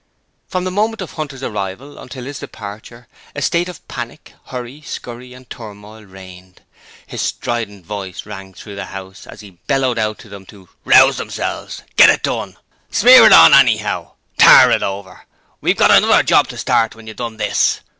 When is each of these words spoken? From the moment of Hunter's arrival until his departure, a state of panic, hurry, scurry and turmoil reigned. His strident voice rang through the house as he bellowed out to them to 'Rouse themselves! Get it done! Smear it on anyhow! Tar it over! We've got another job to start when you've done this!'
From 0.47 0.63
the 0.63 0.71
moment 0.71 0.99
of 1.03 1.11
Hunter's 1.11 1.43
arrival 1.43 1.99
until 1.99 2.25
his 2.25 2.39
departure, 2.39 3.07
a 3.35 3.41
state 3.43 3.69
of 3.69 3.87
panic, 3.87 4.33
hurry, 4.45 4.81
scurry 4.81 5.35
and 5.35 5.47
turmoil 5.47 6.01
reigned. 6.05 6.61
His 7.05 7.21
strident 7.21 7.85
voice 7.85 8.25
rang 8.25 8.55
through 8.55 8.77
the 8.77 8.85
house 8.85 9.27
as 9.27 9.41
he 9.41 9.59
bellowed 9.67 9.99
out 9.99 10.17
to 10.17 10.27
them 10.27 10.47
to 10.47 10.69
'Rouse 10.85 11.17
themselves! 11.17 11.83
Get 11.97 12.09
it 12.09 12.23
done! 12.23 12.57
Smear 12.89 13.27
it 13.27 13.31
on 13.31 13.53
anyhow! 13.53 14.13
Tar 14.39 14.71
it 14.71 14.81
over! 14.81 15.27
We've 15.61 15.77
got 15.77 15.91
another 15.91 16.23
job 16.23 16.47
to 16.47 16.57
start 16.57 16.95
when 16.95 17.05
you've 17.05 17.17
done 17.17 17.37
this!' 17.37 17.81